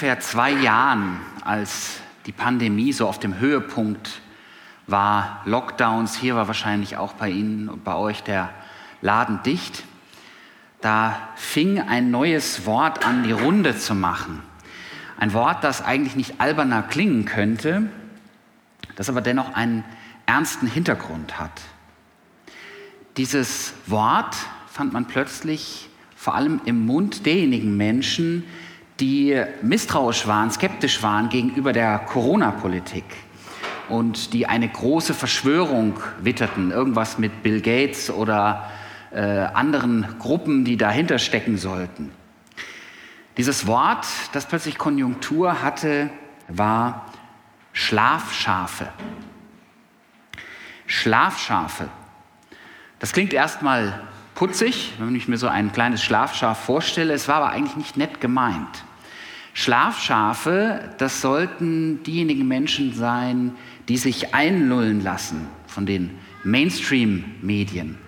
[0.00, 4.22] Ungefähr zwei Jahren, als die Pandemie so auf dem Höhepunkt
[4.86, 8.48] war, Lockdowns, hier war wahrscheinlich auch bei Ihnen und bei euch der
[9.02, 9.84] Laden dicht,
[10.80, 14.42] da fing ein neues Wort an, die Runde zu machen.
[15.18, 17.90] Ein Wort, das eigentlich nicht alberner klingen könnte,
[18.96, 19.84] das aber dennoch einen
[20.24, 21.60] ernsten Hintergrund hat.
[23.18, 24.34] Dieses Wort
[24.66, 28.44] fand man plötzlich vor allem im Mund derjenigen Menschen,
[29.00, 33.04] die misstrauisch waren, skeptisch waren gegenüber der Corona-Politik
[33.88, 38.70] und die eine große Verschwörung witterten, irgendwas mit Bill Gates oder
[39.10, 42.12] äh, anderen Gruppen, die dahinter stecken sollten.
[43.36, 46.10] Dieses Wort, das plötzlich Konjunktur hatte,
[46.48, 47.06] war
[47.72, 48.88] Schlafschafe.
[50.86, 51.88] Schlafschafe.
[52.98, 54.00] Das klingt erstmal
[54.34, 57.12] putzig, wenn ich mir so ein kleines Schlafschaf vorstelle.
[57.12, 58.84] Es war aber eigentlich nicht nett gemeint.
[59.60, 63.52] Schlafschafe, das sollten diejenigen Menschen sein,
[63.90, 66.12] die sich einlullen lassen von den
[66.44, 67.98] Mainstream-Medien.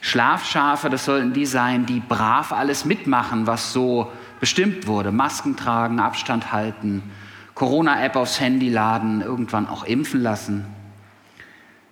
[0.00, 5.12] Schlafschafe, das sollten die sein, die brav alles mitmachen, was so bestimmt wurde.
[5.12, 7.04] Masken tragen, Abstand halten,
[7.54, 10.64] Corona-App aufs Handy laden, irgendwann auch impfen lassen.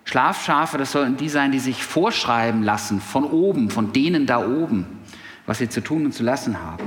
[0.03, 4.85] Schlafschafe, das sollten die sein, die sich vorschreiben lassen von oben, von denen da oben,
[5.45, 6.83] was sie zu tun und zu lassen haben.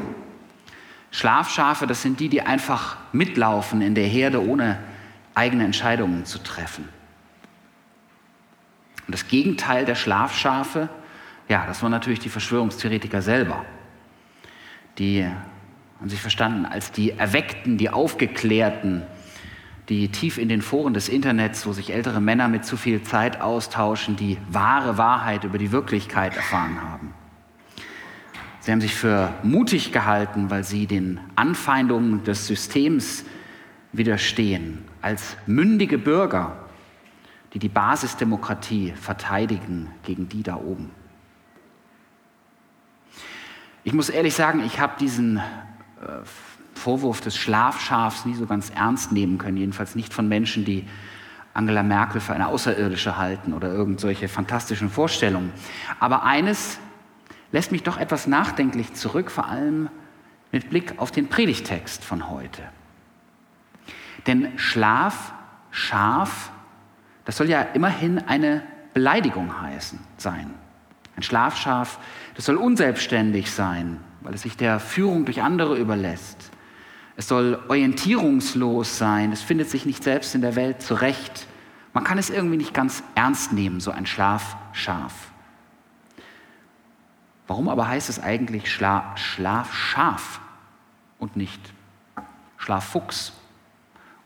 [1.17, 4.79] Schlafschafe, das sind die, die einfach mitlaufen in der Herde, ohne
[5.35, 6.87] eigene Entscheidungen zu treffen.
[9.07, 10.91] Und das Gegenteil der Schlafschafe,
[11.49, 13.65] ja, das waren natürlich die Verschwörungstheoretiker selber.
[14.99, 19.01] Die haben sich verstanden als die Erweckten, die Aufgeklärten,
[19.89, 23.41] die tief in den Foren des Internets, wo sich ältere Männer mit zu viel Zeit
[23.41, 27.15] austauschen, die wahre Wahrheit über die Wirklichkeit erfahren haben.
[28.67, 33.25] Sie haben sich für mutig gehalten, weil sie den Anfeindungen des Systems
[33.93, 36.57] widerstehen, als mündige Bürger,
[37.53, 40.91] die die Basisdemokratie verteidigen gegen die da oben.
[43.85, 45.43] Ich muss ehrlich sagen, ich habe diesen äh,
[46.75, 50.89] Vorwurf des Schlafschafs nie so ganz ernst nehmen können, jedenfalls nicht von Menschen, die
[51.55, 55.53] Angela Merkel für eine Außerirdische halten oder irgendwelche fantastischen Vorstellungen.
[56.01, 56.81] Aber eines
[57.57, 59.89] lässt mich doch etwas nachdenklich zurück, vor allem
[60.53, 62.61] mit Blick auf den Predigtext von heute.
[64.27, 65.33] Denn Schlaf,
[65.71, 66.53] Schaf,
[67.25, 68.63] das soll ja immerhin eine
[68.93, 70.53] Beleidigung heißen, sein.
[71.17, 71.99] Ein Schlafschaf,
[72.35, 76.51] das soll unselbstständig sein, weil es sich der Führung durch andere überlässt.
[77.17, 81.47] Es soll orientierungslos sein, es findet sich nicht selbst in der Welt zurecht.
[81.95, 85.33] Man kann es irgendwie nicht ganz ernst nehmen, so ein Schlafschaf.
[87.47, 90.41] Warum aber heißt es eigentlich Schla Schlafschaf
[91.19, 91.61] und nicht
[92.57, 93.33] Schlaffuchs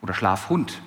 [0.01, 0.81] oder Schlafhund?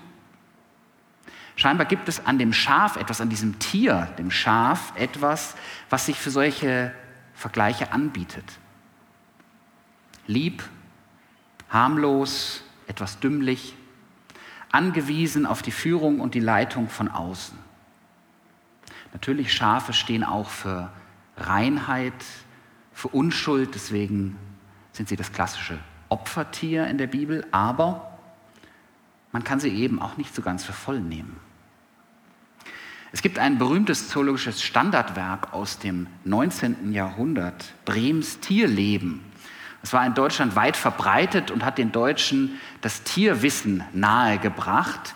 [1.55, 5.55] Scheinbar gibt es an dem Schaf etwas, an diesem Tier, dem Schaf, etwas,
[5.89, 6.91] was sich für solche
[7.35, 8.45] Vergleiche anbietet.
[10.25, 10.63] Lieb,
[11.69, 13.75] harmlos, etwas dümmlich,
[14.71, 17.57] angewiesen auf die Führung und die Leitung von außen.
[19.13, 20.91] Natürlich, Schafe stehen auch für
[21.37, 22.13] Reinheit,
[22.93, 23.75] für Unschuld.
[23.75, 24.37] Deswegen
[24.91, 25.79] sind sie das klassische
[26.09, 27.45] Opfertier in der Bibel.
[27.51, 28.17] Aber
[29.31, 31.39] man kann sie eben auch nicht so ganz für voll nehmen.
[33.11, 36.93] Es gibt ein berühmtes zoologisches Standardwerk aus dem 19.
[36.93, 39.23] Jahrhundert, Brems Tierleben.
[39.83, 45.13] Es war in Deutschland weit verbreitet und hat den Deutschen das Tierwissen nahegebracht.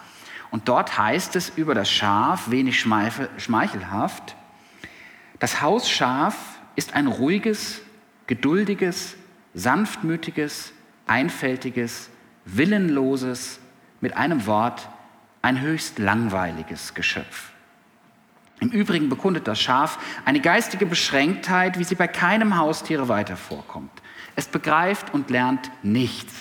[0.52, 4.36] Und dort heißt es über das Schaf, wenig schmeichelhaft,
[5.39, 6.36] das Hausschaf
[6.75, 7.81] ist ein ruhiges,
[8.28, 9.16] geduldiges,
[9.54, 10.74] sanftmütiges,
[11.06, 12.10] einfältiges,
[12.45, 13.60] willenloses,
[14.00, 14.89] mit einem Wort
[15.42, 17.51] ein höchst langweiliges Geschöpf.
[18.60, 23.92] Im Übrigen bekundet das Schaf eine geistige Beschränktheit, wie sie bei keinem Haustiere weiter vorkommt.
[24.36, 26.33] Es begreift und lernt nichts,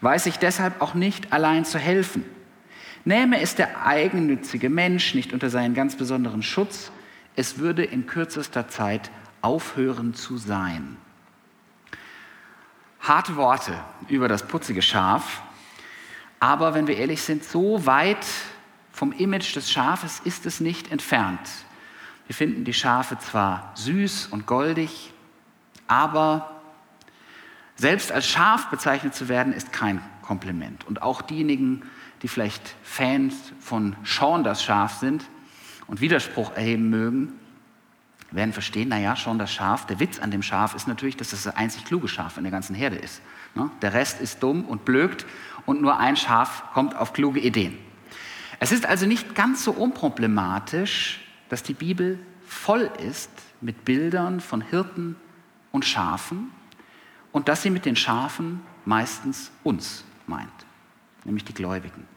[0.00, 2.24] weiß sich deshalb auch nicht allein zu helfen.
[3.04, 6.90] Nähme es der eigennützige Mensch nicht unter seinen ganz besonderen Schutz,
[7.36, 9.10] es würde in kürzester Zeit
[9.42, 10.96] aufhören zu sein.
[13.00, 13.78] Harte Worte
[14.08, 15.42] über das putzige Schaf.
[16.40, 18.26] Aber wenn wir ehrlich sind, so weit
[18.90, 21.48] vom Image des Schafes ist es nicht entfernt.
[22.26, 25.12] Wir finden die Schafe zwar süß und goldig,
[25.86, 26.60] aber
[27.76, 30.86] selbst als Schaf bezeichnet zu werden, ist kein Kompliment.
[30.86, 31.82] Und auch diejenigen,
[32.22, 35.22] die vielleicht Fans von Sean das Schaf sind
[35.86, 37.32] und Widerspruch erheben mögen,
[38.30, 41.44] werden verstehen, naja, Sean das Schaf, der Witz an dem Schaf ist natürlich, dass es
[41.44, 43.22] das einzig kluge Schaf in der ganzen Herde ist.
[43.54, 43.70] Ne?
[43.82, 45.26] Der Rest ist dumm und blökt
[45.64, 47.78] und nur ein Schaf kommt auf kluge Ideen.
[48.58, 53.30] Es ist also nicht ganz so unproblematisch, dass die Bibel voll ist
[53.60, 55.16] mit Bildern von Hirten
[55.72, 56.50] und Schafen
[57.32, 60.48] und dass sie mit den Schafen meistens uns meint,
[61.24, 62.15] nämlich die Gläubigen.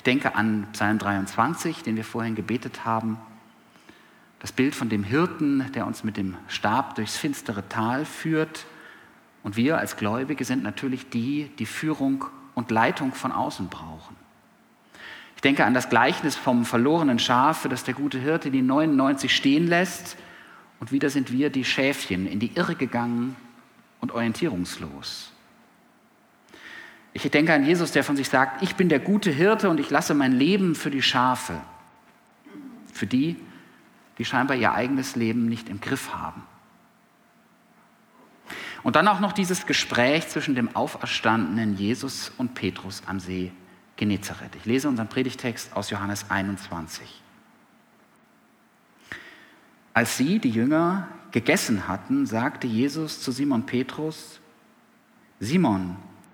[0.00, 3.18] Ich denke an Psalm 23, den wir vorhin gebetet haben.
[4.38, 8.64] Das Bild von dem Hirten, der uns mit dem Stab durchs finstere Tal führt.
[9.42, 12.24] Und wir als Gläubige sind natürlich die, die Führung
[12.54, 14.16] und Leitung von außen brauchen.
[15.36, 19.66] Ich denke an das Gleichnis vom verlorenen Schaf, das der gute Hirte die 99 stehen
[19.66, 20.16] lässt.
[20.80, 23.36] Und wieder sind wir die Schäfchen in die Irre gegangen
[24.00, 25.30] und orientierungslos.
[27.12, 29.90] Ich denke an Jesus, der von sich sagt, ich bin der gute Hirte und ich
[29.90, 31.60] lasse mein Leben für die Schafe.
[32.92, 33.36] Für die,
[34.18, 36.42] die scheinbar ihr eigenes Leben nicht im Griff haben.
[38.82, 43.52] Und dann auch noch dieses Gespräch zwischen dem auferstandenen Jesus und Petrus am See
[43.96, 44.56] Genezareth.
[44.56, 47.20] Ich lese unseren Predigtext aus Johannes 21.
[49.92, 54.40] Als sie, die Jünger, gegessen hatten, sagte Jesus zu Simon Petrus,
[55.40, 55.96] Simon,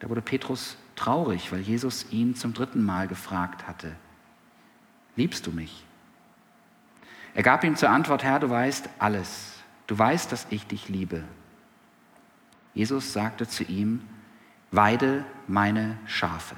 [0.00, 3.94] Da wurde Petrus traurig, weil Jesus ihn zum dritten Mal gefragt hatte,
[5.16, 5.84] liebst du mich?
[7.34, 9.54] Er gab ihm zur Antwort, Herr, du weißt alles.
[9.86, 11.24] Du weißt, dass ich dich liebe.
[12.74, 14.02] Jesus sagte zu ihm,
[14.70, 16.56] weide meine Schafe.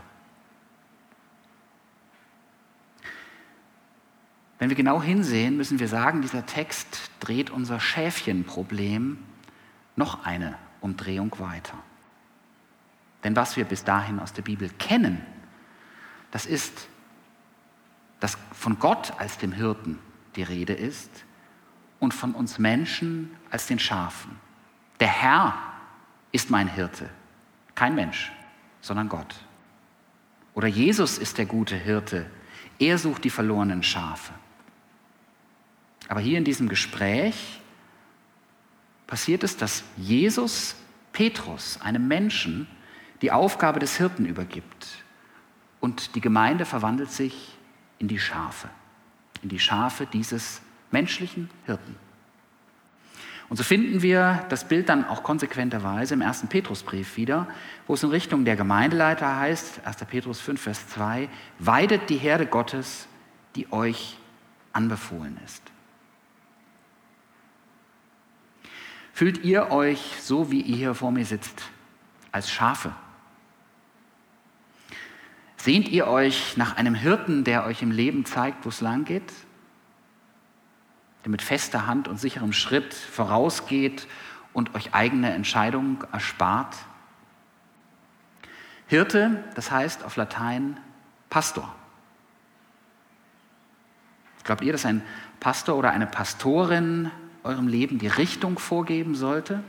[4.59, 9.19] Wenn wir genau hinsehen, müssen wir sagen, dieser Text dreht unser Schäfchenproblem
[9.97, 11.79] noch eine Umdrehung weiter.
[13.25, 15.25] Denn was wir bis dahin aus der Bibel kennen,
[16.31, 16.89] das ist,
[18.21, 19.99] dass von Gott als dem Hirten
[20.37, 21.11] die Rede ist
[21.99, 24.39] und von uns Menschen als den Schafen.
[25.01, 25.55] Der Herr
[26.33, 27.11] ist mein Hirte,
[27.75, 28.33] kein Mensch,
[28.81, 29.35] sondern Gott.
[30.55, 32.31] Oder Jesus ist der gute Hirte,
[32.79, 34.33] er sucht die verlorenen Schafe.
[36.09, 37.61] Aber hier in diesem Gespräch
[39.07, 40.75] passiert es, dass Jesus
[41.13, 42.67] Petrus, einem Menschen,
[43.23, 45.05] die Aufgabe des Hirten übergibt.
[45.81, 47.57] Und die Gemeinde verwandelt sich
[47.99, 48.69] in die Schafe,
[49.43, 51.97] in die Schafe dieses menschlichen Hirten.
[53.49, 57.49] Und so finden wir das Bild dann auch konsequenterweise im ersten Petrusbrief wieder,
[57.89, 59.97] wo es in Richtung der Gemeindeleiter heißt, 1.
[60.05, 63.09] Petrus 5, Vers 2, weidet die Herde Gottes,
[63.57, 64.17] die euch
[64.73, 65.63] anbefohlen ist.
[69.13, 71.63] Fühlt ihr euch so, wie ihr hier vor mir sitzt,
[72.31, 72.95] als Schafe?
[75.63, 79.31] Sehnt ihr euch nach einem Hirten, der euch im Leben zeigt, wo es lang geht?
[81.23, 84.09] Der mit fester Hand und sicherem Schritt vorausgeht
[84.55, 86.75] und euch eigene Entscheidungen erspart?
[88.87, 90.81] Hirte, das heißt auf Latein
[91.29, 91.75] Pastor.
[94.45, 95.03] Glaubt ihr, dass ein
[95.41, 97.11] Pastor oder eine Pastorin
[97.43, 99.63] eurem Leben die Richtung vorgeben sollte?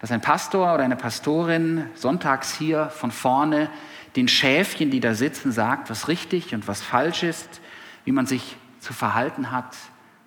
[0.00, 3.70] Dass ein Pastor oder eine Pastorin sonntags hier von vorne
[4.16, 7.60] den Schäfchen, die da sitzen, sagt, was richtig und was falsch ist,
[8.04, 9.76] wie man sich zu verhalten hat,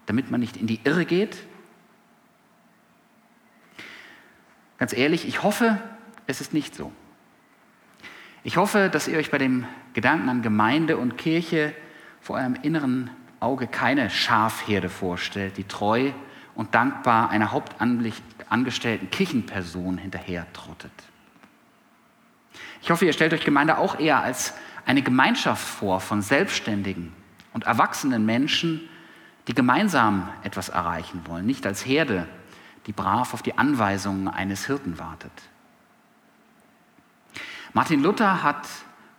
[0.05, 1.37] damit man nicht in die Irre geht?
[4.77, 5.79] Ganz ehrlich, ich hoffe,
[6.27, 6.91] es ist nicht so.
[8.43, 11.73] Ich hoffe, dass ihr euch bei dem Gedanken an Gemeinde und Kirche
[12.19, 16.11] vor eurem inneren Auge keine Schafherde vorstellt, die treu
[16.55, 20.91] und dankbar einer hauptangestellten Kirchenperson hinterhertrottet.
[22.81, 24.53] Ich hoffe, ihr stellt euch Gemeinde auch eher als
[24.85, 27.13] eine Gemeinschaft vor von selbstständigen
[27.53, 28.81] und erwachsenen Menschen,
[29.47, 32.27] die gemeinsam etwas erreichen wollen, nicht als Herde,
[32.87, 35.31] die brav auf die Anweisungen eines Hirten wartet.
[37.73, 38.67] Martin Luther hat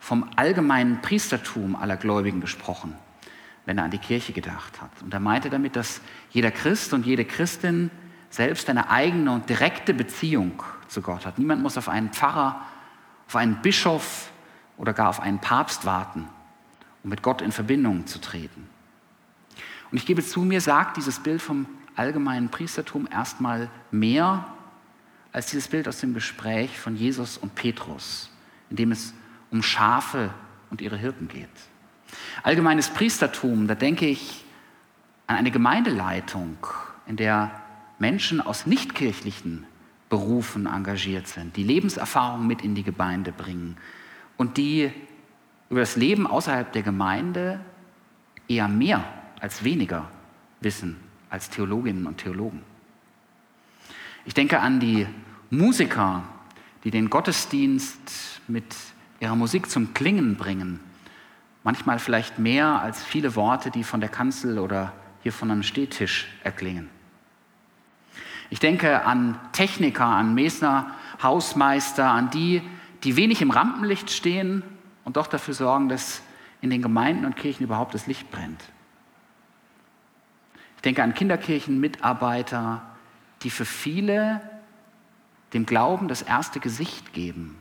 [0.01, 2.97] vom allgemeinen Priestertum aller Gläubigen gesprochen,
[3.65, 4.91] wenn er an die Kirche gedacht hat.
[5.03, 6.01] Und er meinte damit, dass
[6.31, 7.91] jeder Christ und jede Christin
[8.29, 11.39] selbst eine eigene und direkte Beziehung zu Gott hat.
[11.39, 12.61] Niemand muss auf einen Pfarrer,
[13.33, 14.31] auf einen Bischof
[14.77, 16.29] oder gar auf einen Papst warten,
[17.03, 18.69] um mit Gott in Verbindung zu treten.
[19.91, 24.47] Und ich gebe zu, mir sagt dieses Bild vom allgemeinen Priestertum erstmal mehr
[25.33, 28.29] als dieses Bild aus dem Gespräch von Jesus und Petrus,
[28.69, 29.15] in dem es
[29.51, 30.29] um Schafe
[30.69, 31.49] und ihre Hirten geht.
[32.43, 34.45] Allgemeines Priestertum, da denke ich
[35.27, 36.59] an eine Gemeindeleitung,
[37.07, 37.51] in der
[37.99, 39.67] Menschen aus nichtkirchlichen
[40.13, 43.79] Berufen engagiert sind, die Lebenserfahrung mit in die Gemeinde bringen
[44.37, 44.91] und die
[45.71, 47.61] über das Leben außerhalb der Gemeinde
[48.47, 49.03] eher mehr
[49.41, 50.11] als weniger
[50.61, 50.99] wissen
[51.31, 52.61] als Theologinnen und Theologen.
[54.27, 55.07] Ich denke an die
[55.49, 56.25] Musiker,
[56.85, 58.67] die den Gottesdienst mit
[59.19, 60.79] ihrer Musik zum Klingen bringen.
[61.65, 64.93] Manchmal vielleicht mehr als viele Worte, die von der Kanzel oder
[65.23, 66.91] hier von einem Stehtisch erklingen.
[68.53, 70.91] Ich denke an Techniker, an Mesner,
[71.23, 72.61] Hausmeister, an die,
[73.03, 74.63] die wenig im Rampenlicht stehen
[75.05, 76.21] und doch dafür sorgen, dass
[76.61, 78.63] in den Gemeinden und Kirchen überhaupt das Licht brennt.
[80.77, 82.83] Ich denke an Kinderkirchenmitarbeiter,
[83.43, 84.43] die für viele
[85.55, 87.57] dem Glauben das erste Gesicht geben.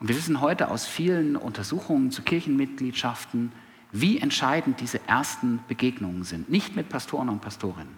[0.00, 3.52] Und wir wissen heute aus vielen Untersuchungen zu Kirchenmitgliedschaften,
[3.92, 6.50] wie entscheidend diese ersten Begegnungen sind.
[6.50, 7.96] Nicht mit Pastoren und Pastorinnen,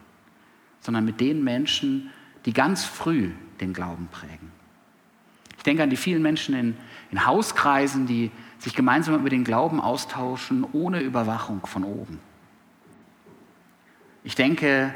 [0.83, 2.11] sondern mit den Menschen,
[2.45, 4.53] die ganz früh den Glauben prägen.
[5.57, 6.77] Ich denke an die vielen Menschen in,
[7.11, 12.19] in Hauskreisen, die sich gemeinsam über den Glauben austauschen, ohne Überwachung von oben.
[14.25, 14.95] Ich denke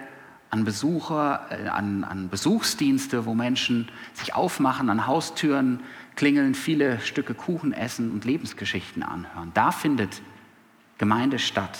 [0.50, 5.81] an Besucher, äh, an, an Besuchsdienste, wo Menschen sich aufmachen, an Haustüren
[6.17, 9.50] klingeln, viele Stücke Kuchen essen und Lebensgeschichten anhören.
[9.55, 10.23] Da findet
[10.97, 11.78] Gemeinde statt.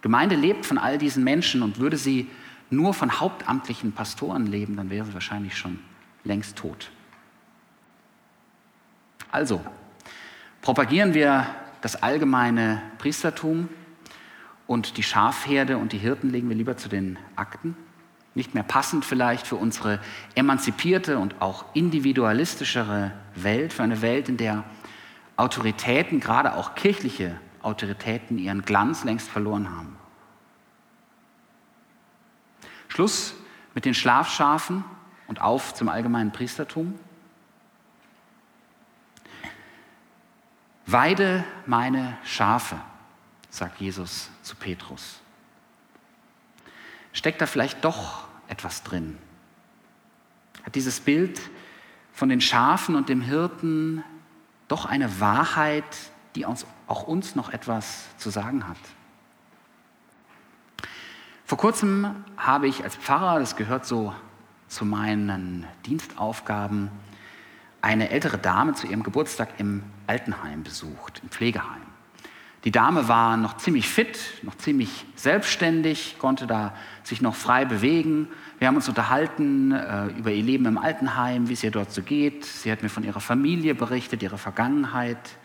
[0.00, 2.28] Gemeinde lebt von all diesen Menschen und würde sie
[2.70, 5.78] nur von hauptamtlichen Pastoren leben, dann wäre sie wahrscheinlich schon
[6.24, 6.90] längst tot.
[9.30, 9.64] Also,
[10.62, 11.46] propagieren wir
[11.80, 13.68] das allgemeine Priestertum,
[14.66, 17.76] und die Schafherde und die Hirten legen wir lieber zu den Akten.
[18.34, 20.00] Nicht mehr passend vielleicht für unsere
[20.34, 24.64] emanzipierte und auch individualistischere Welt, für eine Welt, in der
[25.36, 29.96] Autoritäten, gerade auch kirchliche Autoritäten, ihren Glanz längst verloren haben.
[32.94, 33.34] Schluss
[33.74, 34.84] mit den Schlafschafen
[35.26, 36.96] und auf zum allgemeinen Priestertum.
[40.86, 42.78] Weide meine Schafe
[43.50, 45.20] sagt Jesus zu Petrus.
[47.12, 49.18] Steckt da vielleicht doch etwas drin?
[50.62, 51.40] Hat dieses Bild
[52.12, 54.04] von den Schafen und dem Hirten
[54.68, 55.84] doch eine Wahrheit,
[56.36, 58.78] die uns, auch uns noch etwas zu sagen hat?
[61.54, 64.12] Vor kurzem habe ich als Pfarrer, das gehört so
[64.66, 66.90] zu meinen Dienstaufgaben,
[67.80, 71.82] eine ältere Dame zu ihrem Geburtstag im Altenheim besucht, im Pflegeheim.
[72.64, 78.26] Die Dame war noch ziemlich fit, noch ziemlich selbstständig, konnte da sich noch frei bewegen.
[78.58, 82.02] Wir haben uns unterhalten äh, über ihr Leben im Altenheim, wie es ihr dort so
[82.02, 82.44] geht.
[82.44, 85.38] Sie hat mir von ihrer Familie berichtet, ihrer Vergangenheit.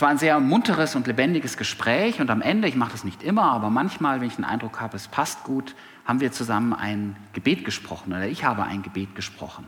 [0.00, 3.22] Es war ein sehr munteres und lebendiges Gespräch und am Ende, ich mache das nicht
[3.22, 5.74] immer, aber manchmal, wenn ich den Eindruck habe, es passt gut,
[6.06, 9.66] haben wir zusammen ein Gebet gesprochen oder ich habe ein Gebet gesprochen.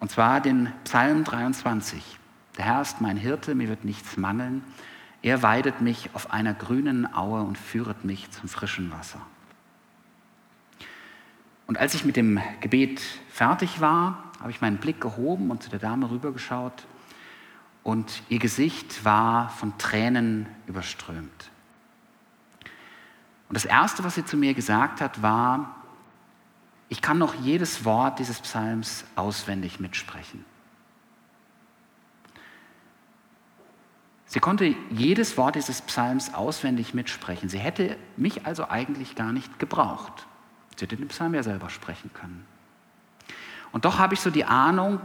[0.00, 2.02] Und zwar den Psalm 23.
[2.56, 4.64] Der Herr ist mein Hirte, mir wird nichts mangeln.
[5.20, 9.20] Er weidet mich auf einer grünen Aue und führet mich zum frischen Wasser.
[11.66, 15.68] Und als ich mit dem Gebet fertig war, habe ich meinen Blick gehoben und zu
[15.68, 16.86] der Dame rübergeschaut
[17.84, 21.50] und ihr Gesicht war von Tränen überströmt.
[23.48, 25.76] Und das Erste, was sie zu mir gesagt hat, war,
[26.88, 30.44] ich kann noch jedes Wort dieses Psalms auswendig mitsprechen.
[34.26, 37.48] Sie konnte jedes Wort dieses Psalms auswendig mitsprechen.
[37.48, 40.26] Sie hätte mich also eigentlich gar nicht gebraucht.
[40.74, 42.44] Sie hätte den Psalm ja selber sprechen können.
[43.70, 45.00] Und doch habe ich so die Ahnung,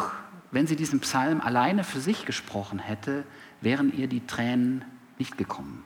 [0.51, 3.23] wenn sie diesen Psalm alleine für sich gesprochen hätte,
[3.61, 4.83] wären ihr die Tränen
[5.17, 5.83] nicht gekommen.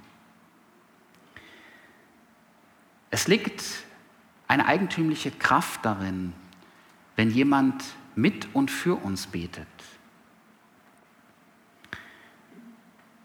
[3.10, 3.64] Es liegt
[4.48, 6.34] eine eigentümliche Kraft darin,
[7.16, 7.84] wenn jemand
[8.16, 9.68] mit und für uns betet.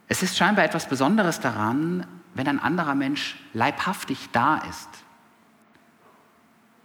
[0.09, 4.88] Es ist scheinbar etwas Besonderes daran, wenn ein anderer Mensch leibhaftig da ist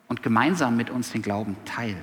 [0.07, 1.97] und gemeinsam mit uns den Glauben teilt.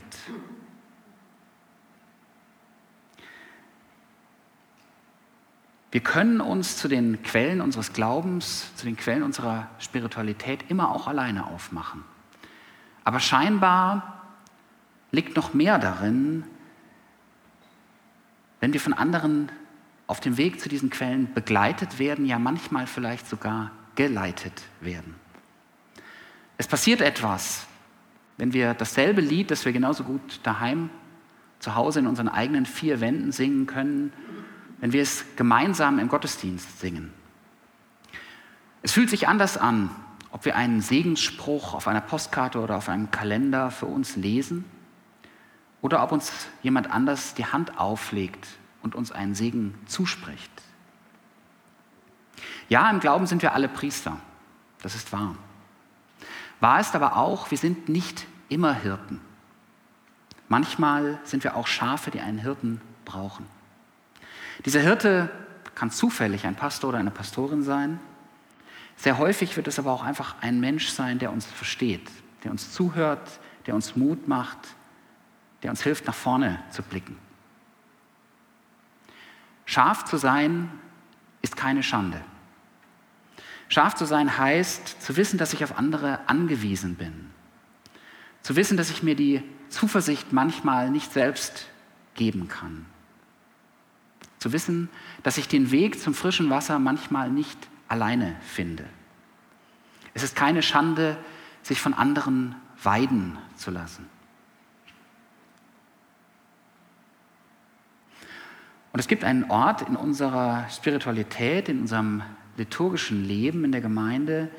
[5.90, 11.08] Wir können uns zu den Quellen unseres Glaubens, zu den Quellen unserer Spiritualität immer auch
[11.08, 12.04] alleine aufmachen.
[13.02, 14.20] Aber scheinbar
[15.10, 16.44] liegt noch mehr darin,
[18.60, 19.50] wenn wir von anderen
[20.06, 25.14] auf dem Weg zu diesen Quellen begleitet werden, ja manchmal vielleicht sogar geleitet werden.
[26.58, 27.66] Es passiert etwas,
[28.36, 30.90] wenn wir dasselbe Lied, das wir genauso gut daheim,
[31.58, 34.12] zu Hause in unseren eigenen vier Wänden singen können,
[34.80, 37.12] wenn wir es gemeinsam im Gottesdienst singen.
[38.82, 39.90] Es fühlt sich anders an,
[40.32, 44.64] ob wir einen Segensspruch auf einer Postkarte oder auf einem Kalender für uns lesen
[45.82, 46.32] oder ob uns
[46.62, 48.46] jemand anders die Hand auflegt
[48.82, 50.50] und uns einen Segen zuspricht.
[52.68, 54.16] Ja, im Glauben sind wir alle Priester,
[54.82, 55.34] das ist wahr.
[56.60, 59.20] Wahr ist aber auch, wir sind nicht immer Hirten.
[60.48, 63.46] Manchmal sind wir auch Schafe, die einen Hirten brauchen.
[64.64, 65.30] Dieser Hirte
[65.74, 68.00] kann zufällig ein Pastor oder eine Pastorin sein.
[68.96, 72.10] Sehr häufig wird es aber auch einfach ein Mensch sein, der uns versteht,
[72.44, 74.58] der uns zuhört, der uns Mut macht,
[75.62, 77.16] der uns hilft, nach vorne zu blicken.
[79.64, 80.70] Scharf zu sein
[81.42, 82.20] ist keine Schande.
[83.68, 87.30] Scharf zu sein heißt zu wissen, dass ich auf andere angewiesen bin.
[88.42, 91.68] Zu wissen, dass ich mir die Zuversicht manchmal nicht selbst
[92.14, 92.84] geben kann.
[94.40, 94.88] Zu wissen,
[95.22, 98.84] dass ich den Weg zum frischen Wasser manchmal nicht alleine finde.
[100.14, 101.16] Es ist keine Schande,
[101.62, 104.08] sich von anderen weiden zu lassen.
[108.92, 112.22] Und es gibt einen Ort in unserer Spiritualität, in unserem
[112.56, 114.50] liturgischen Leben in der Gemeinde,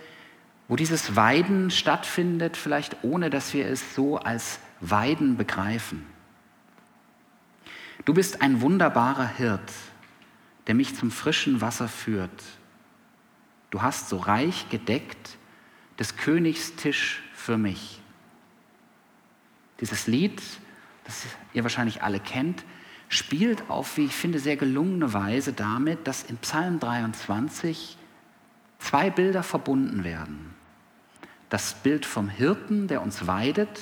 [0.68, 6.06] wo dieses Weiden stattfindet, vielleicht ohne dass wir es so als Weiden begreifen.
[8.06, 9.72] Du bist ein wunderbarer Hirt,
[10.68, 12.44] der mich zum frischen Wasser führt.
[13.70, 15.38] Du hast so reich gedeckt
[16.00, 18.02] des Königs Tisch für mich.
[19.80, 20.42] Dieses Lied,
[21.04, 22.64] das ihr wahrscheinlich alle kennt,
[23.08, 27.98] spielt auf, wie ich finde, sehr gelungene Weise damit, dass in Psalm 23
[28.80, 30.56] zwei Bilder verbunden werden.
[31.50, 33.80] Das Bild vom Hirten, der uns weidet,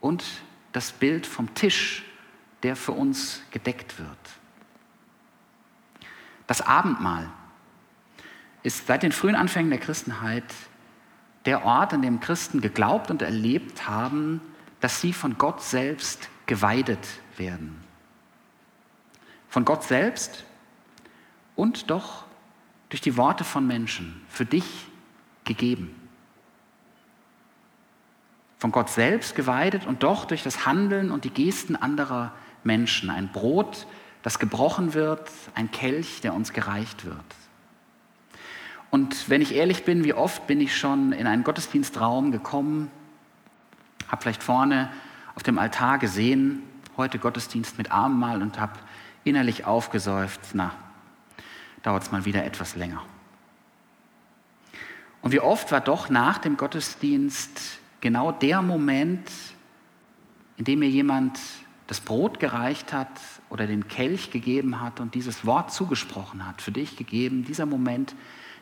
[0.00, 0.24] und
[0.72, 2.04] das Bild vom Tisch,
[2.62, 4.08] der für uns gedeckt wird.
[6.46, 7.28] Das Abendmahl
[8.62, 10.44] ist seit den frühen Anfängen der Christenheit
[11.44, 14.40] der Ort, an dem Christen geglaubt und erlebt haben,
[14.80, 17.82] dass sie von Gott selbst geweidet werden.
[19.48, 20.44] Von Gott selbst
[21.56, 22.24] und doch
[22.88, 24.86] durch die Worte von Menschen, für dich
[25.44, 25.94] gegeben.
[28.58, 32.32] Von Gott selbst geweidet und doch durch das Handeln und die Gesten anderer
[32.64, 33.10] Menschen.
[33.10, 33.86] Ein Brot,
[34.22, 37.16] das gebrochen wird, ein Kelch, der uns gereicht wird.
[38.90, 42.90] Und wenn ich ehrlich bin, wie oft bin ich schon in einen Gottesdienstraum gekommen,
[44.08, 44.90] habe vielleicht vorne
[45.34, 46.62] auf dem Altar gesehen,
[46.96, 48.78] heute Gottesdienst mit Abendmahl und habe
[49.24, 50.74] innerlich aufgesäuft, na,
[51.82, 53.02] dauert es mal wieder etwas länger.
[55.20, 59.30] Und wie oft war doch nach dem Gottesdienst genau der Moment,
[60.56, 61.38] in dem mir jemand
[61.88, 63.08] das Brot gereicht hat
[63.48, 68.14] oder den Kelch gegeben hat und dieses Wort zugesprochen hat, für dich gegeben, dieser Moment,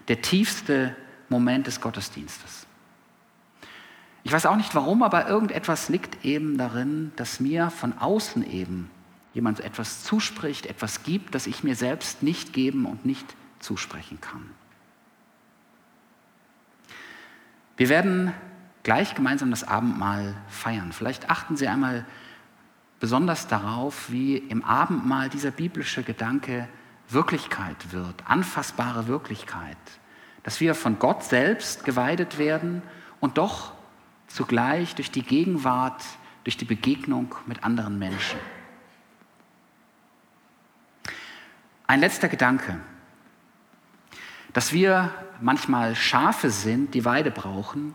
[0.09, 0.97] der tiefste
[1.29, 2.67] Moment des Gottesdienstes.
[4.23, 8.91] Ich weiß auch nicht warum, aber irgendetwas liegt eben darin, dass mir von außen eben
[9.35, 14.51] jemand etwas zuspricht, etwas gibt, das ich mir selbst nicht geben und nicht zusprechen kann.
[17.77, 18.33] Wir werden
[18.85, 20.93] gleich gemeinsam das Abendmahl feiern.
[20.93, 22.07] Vielleicht achten Sie einmal
[23.01, 26.69] besonders darauf, wie im Abendmahl dieser biblische Gedanke
[27.09, 29.77] Wirklichkeit wird, anfassbare Wirklichkeit,
[30.43, 32.83] dass wir von Gott selbst geweidet werden
[33.21, 33.73] und doch
[34.29, 36.03] zugleich durch die Gegenwart,
[36.45, 38.39] durch die Begegnung mit anderen Menschen.
[41.87, 42.81] Ein letzter Gedanke.
[44.53, 47.95] Dass wir manchmal Schafe sind, die Weide brauchen,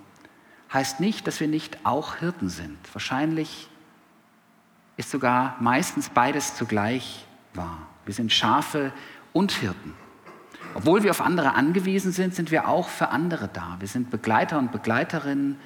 [0.72, 2.78] heißt nicht, dass wir nicht auch Hirten sind.
[2.94, 3.68] Wahrscheinlich
[5.02, 7.80] ist sogar meistens beides zugleich wahr.
[8.06, 8.94] Wir sind Schafe
[9.34, 9.96] und Hirten.
[10.76, 13.78] Obwohl wir auf andere angewiesen sind, sind wir auch für andere da.
[13.80, 15.58] Wir sind Begleiter und Begleiterinnen,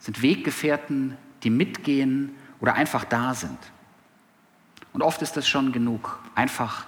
[0.00, 3.58] sind Weggefährten, die mitgehen oder einfach da sind.
[4.92, 6.84] Und oft ist das schon genug, einfach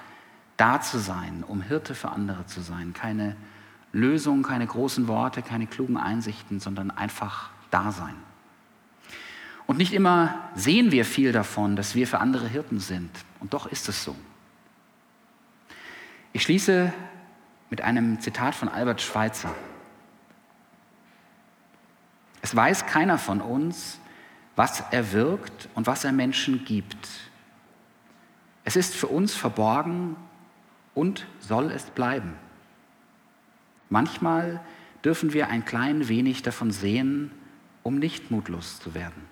[0.57, 2.95] da zu sein, um Hirte für andere zu sein.
[2.95, 3.37] Keine
[3.93, 8.17] Lösung, keine großen Worte, keine klugen Einsichten, sondern einfach da sein.
[9.73, 13.09] Und nicht immer sehen wir viel davon, dass wir für andere Hirten sind.
[13.41, 14.15] Und doch ist es so.
[16.35, 16.93] Ich schließe
[17.71, 19.55] mit einem Zitat von Albert Schweitzer.
[22.43, 23.99] Es weiß keiner von uns,
[24.57, 27.09] was er wirkt und was er Menschen gibt.
[28.65, 30.17] Es ist für uns verborgen
[30.93, 32.35] und soll es bleiben.
[33.89, 34.61] Manchmal
[35.03, 37.31] dürfen wir ein klein wenig davon sehen,
[37.83, 39.32] um nicht mutlos zu werden.